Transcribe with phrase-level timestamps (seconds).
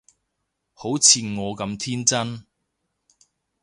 [0.73, 2.43] 好似我咁天真